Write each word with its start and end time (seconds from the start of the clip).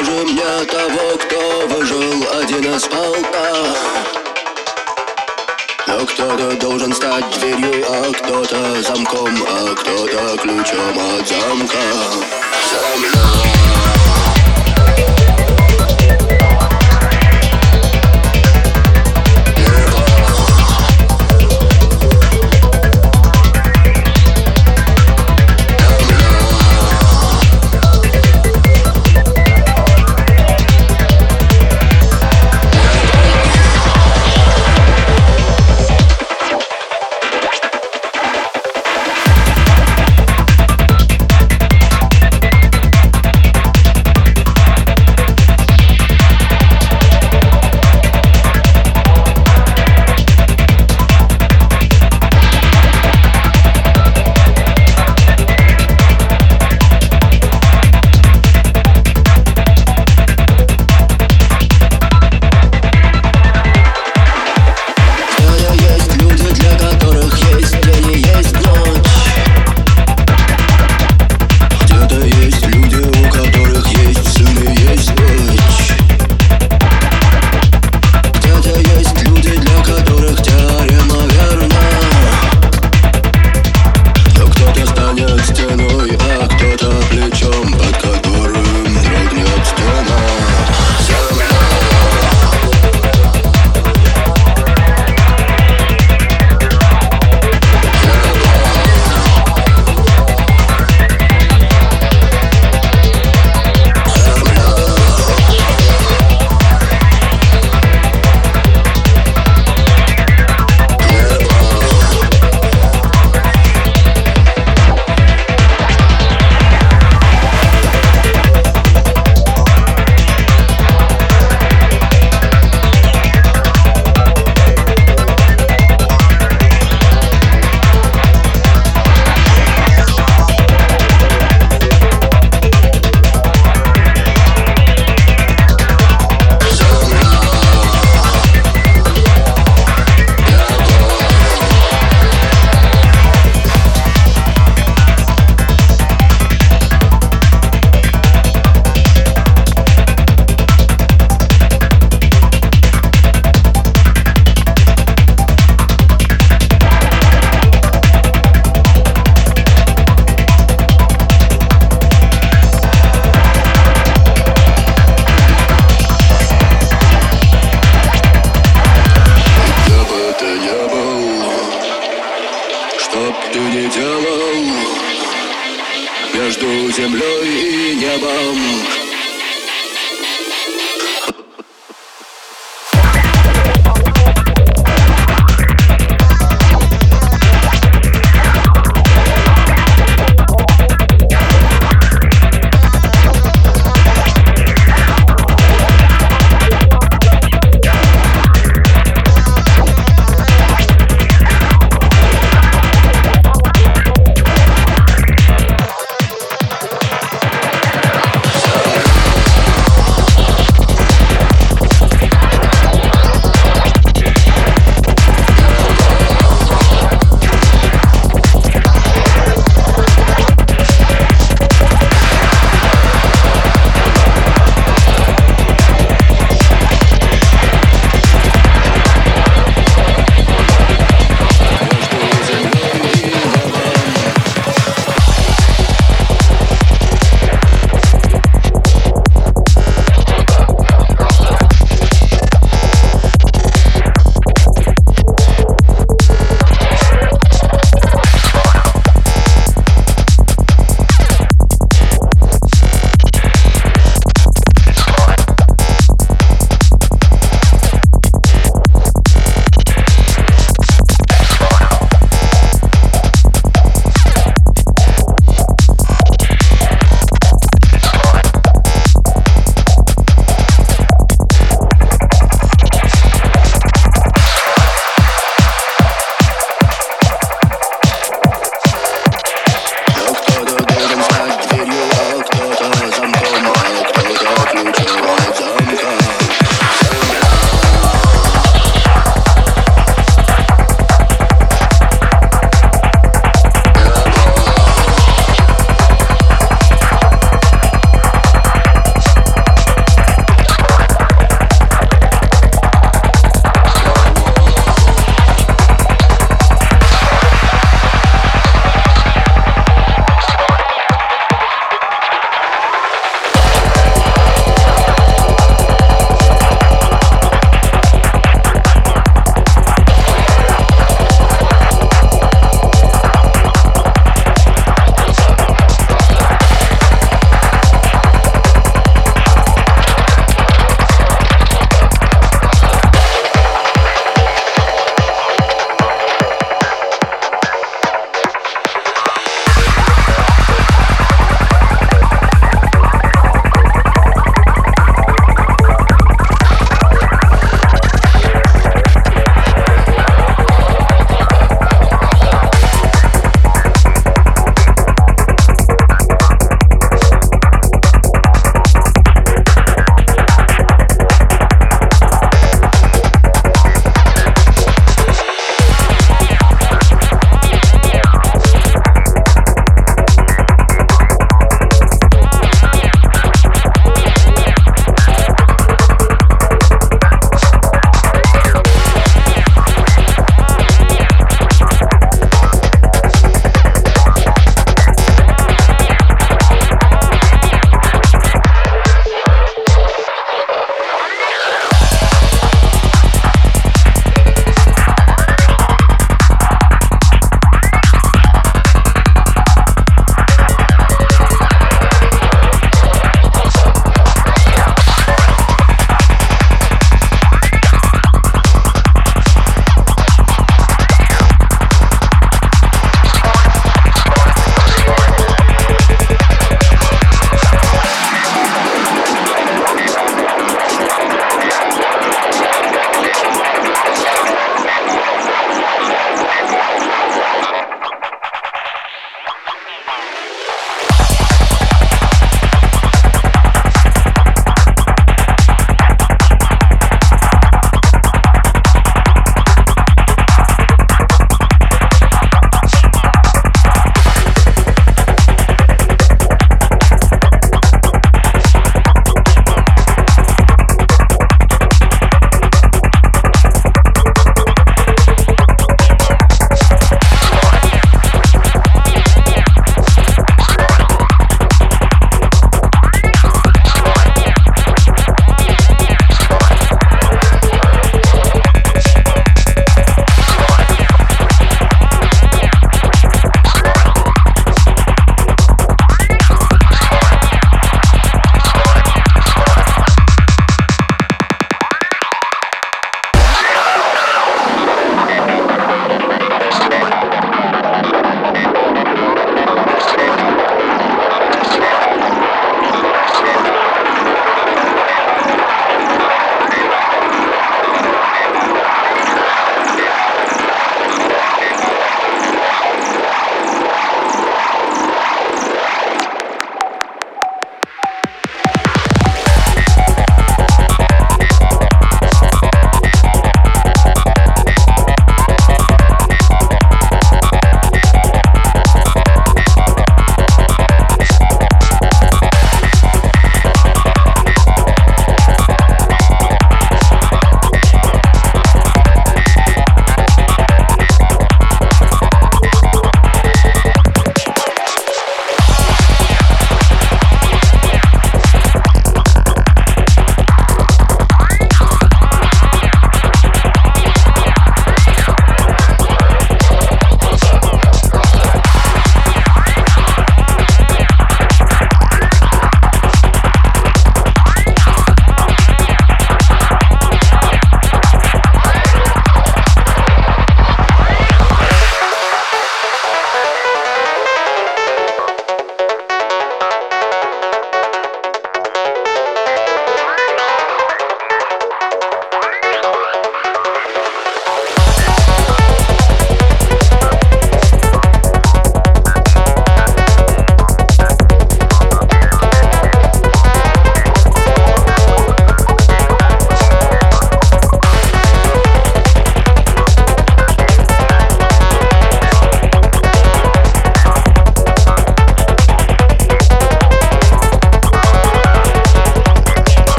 Покажи 0.00 0.24
мне 0.24 0.64
того, 0.64 1.18
кто 1.18 1.66
выжил 1.68 2.24
один 2.40 2.74
из 2.74 2.84
полка 2.84 3.52
Но 5.86 6.06
кто-то 6.06 6.56
должен 6.56 6.94
стать 6.94 7.24
дверью, 7.38 7.84
а 7.86 8.10
кто-то 8.12 8.82
замком 8.82 9.36
А 9.46 9.74
кто-то 9.74 10.38
ключом 10.38 10.98
от 11.18 11.28
замка. 11.28 11.78
Земля 12.70 13.49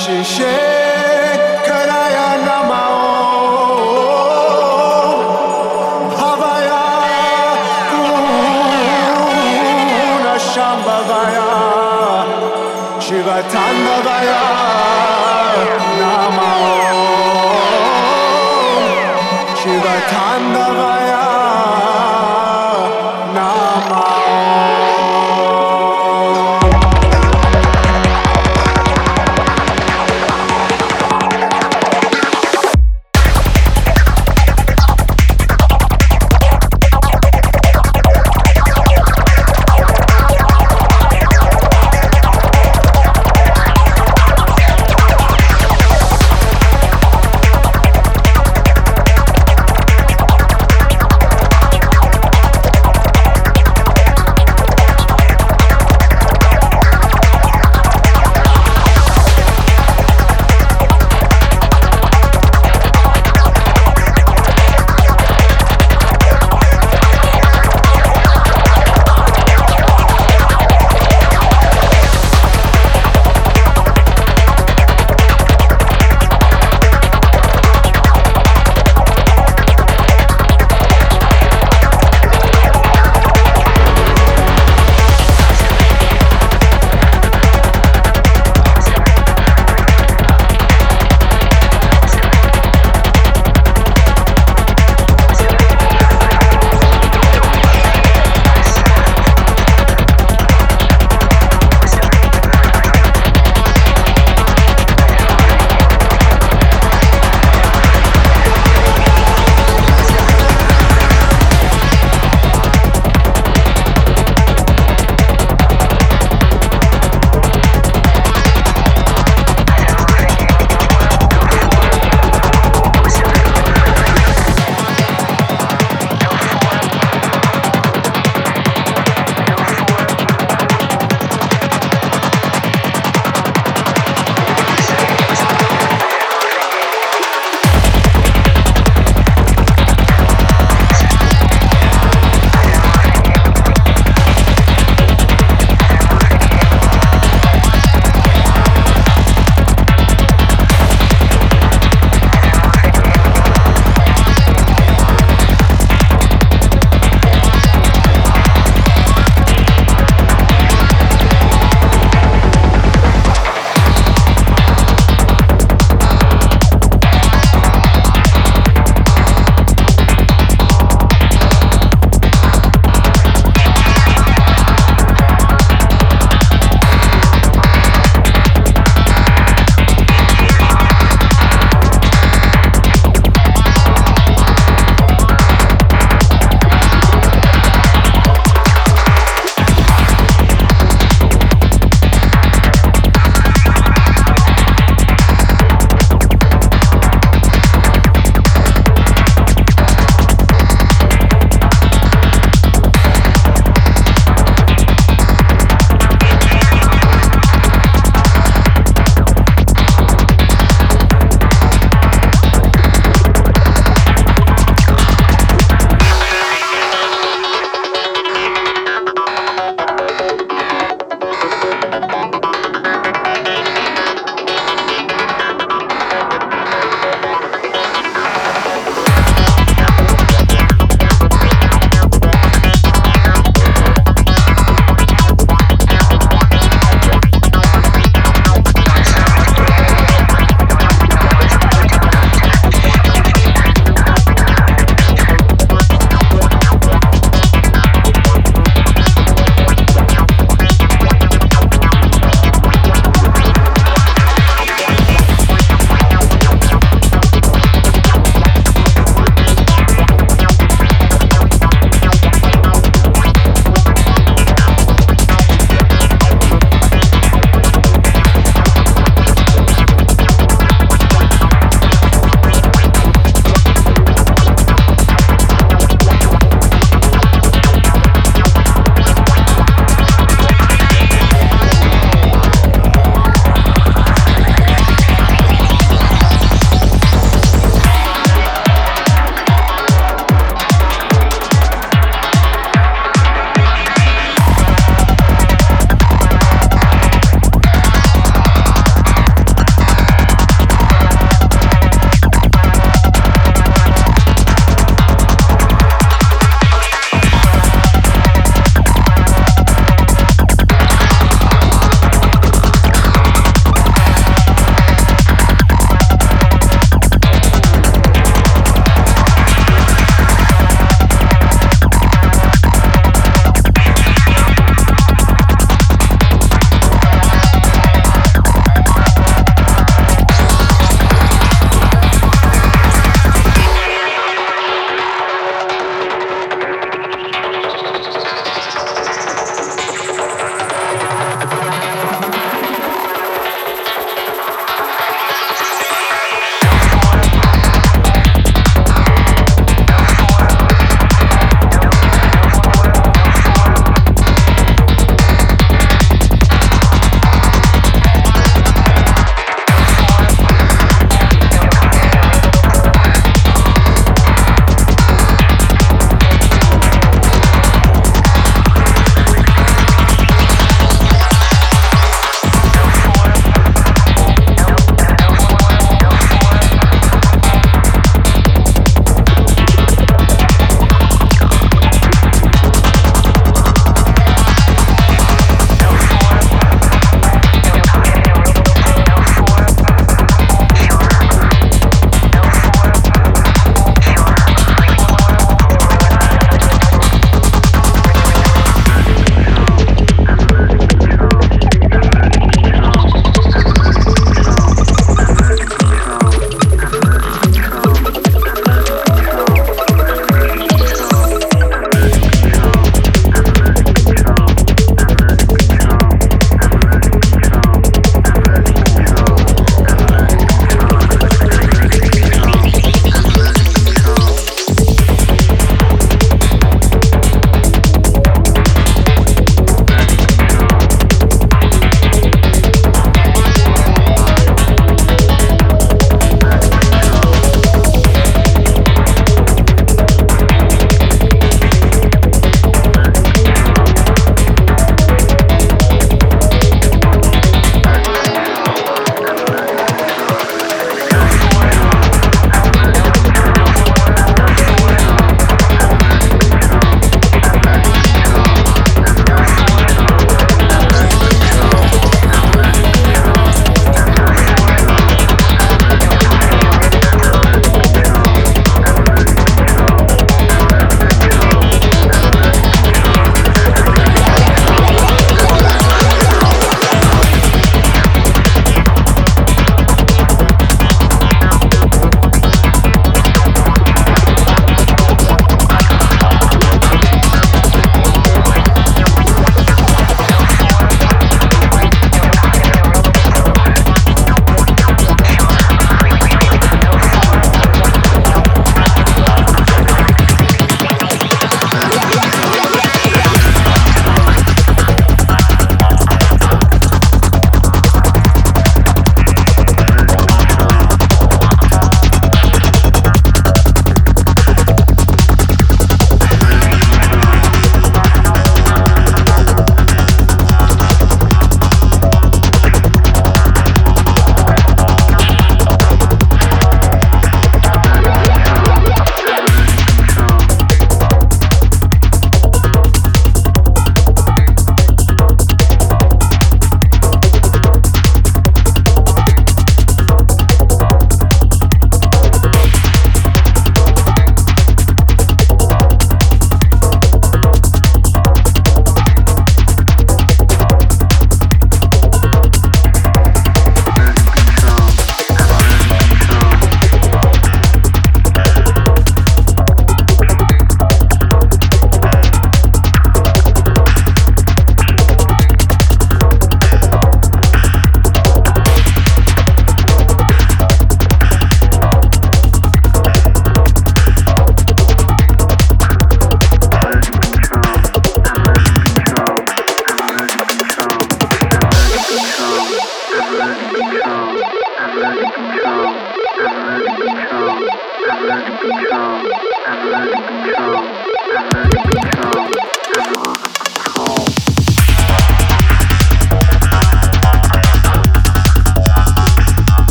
shit. 0.00 0.49